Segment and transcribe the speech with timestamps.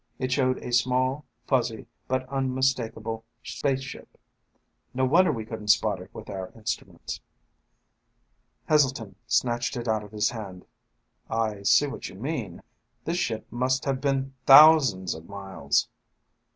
[0.17, 4.17] It showed a small, fuzzy, but unmistakable spaceship.
[4.95, 7.21] "No wonder we couldn't spot it with our instruments."
[8.67, 10.65] Heselton snatched it out of his hand.
[11.29, 12.63] "I see what you mean.
[13.05, 15.87] This ship must have been thousands of miles